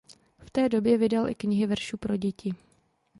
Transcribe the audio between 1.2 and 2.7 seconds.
i knihy veršů pro děti.